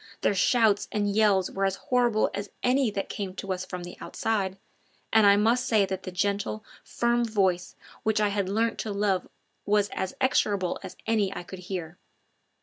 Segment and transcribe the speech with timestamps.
[0.21, 3.99] Their shouts and yells were as horrible as any that came to us from the
[4.01, 4.57] outside,
[5.13, 9.27] and I must say that the gentle, firm voice which I had learnt to love
[9.63, 11.99] was as execrable as any I could hear.